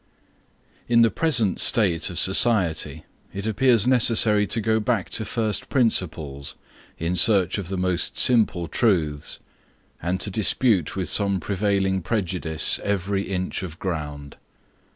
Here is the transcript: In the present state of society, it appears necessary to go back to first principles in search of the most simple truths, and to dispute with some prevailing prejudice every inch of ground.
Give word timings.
In 0.87 1.03
the 1.03 1.11
present 1.11 1.59
state 1.59 2.09
of 2.09 2.17
society, 2.17 3.03
it 3.35 3.45
appears 3.45 3.85
necessary 3.85 4.47
to 4.47 4.59
go 4.59 4.79
back 4.79 5.11
to 5.11 5.25
first 5.25 5.69
principles 5.69 6.55
in 6.97 7.15
search 7.15 7.59
of 7.59 7.67
the 7.69 7.77
most 7.77 8.17
simple 8.17 8.67
truths, 8.67 9.37
and 10.01 10.19
to 10.19 10.31
dispute 10.31 10.95
with 10.95 11.07
some 11.07 11.39
prevailing 11.39 12.01
prejudice 12.01 12.79
every 12.83 13.25
inch 13.29 13.61
of 13.61 13.77
ground. 13.77 14.37